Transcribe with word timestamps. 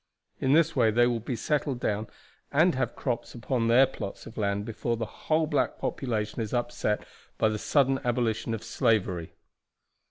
In 0.39 0.53
this 0.53 0.75
way 0.75 0.89
they 0.89 1.05
will 1.05 1.19
be 1.19 1.35
settled 1.35 1.79
down, 1.79 2.07
and 2.51 2.73
have 2.73 2.95
crops 2.95 3.35
upon 3.35 3.67
their 3.67 3.85
plots 3.85 4.25
of 4.25 4.35
land, 4.35 4.65
before 4.65 4.97
the 4.97 5.05
whole 5.05 5.45
black 5.45 5.77
population 5.77 6.41
is 6.41 6.55
upset 6.55 7.05
by 7.37 7.49
the 7.49 7.59
sudden 7.59 7.99
abolition 8.03 8.55
of 8.55 8.63
slavery." 8.63 9.35